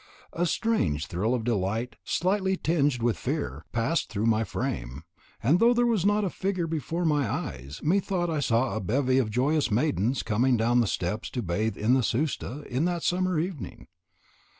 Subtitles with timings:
[0.33, 5.03] A strange thrill of delight, slightly tinged with fear, passed through my frame,
[5.43, 9.19] and though there was not a figure before my eyes, methought I saw a bevy
[9.19, 13.39] of joyous maidens coming down the steps to bathe in the Susta in that summer
[13.39, 13.89] evening.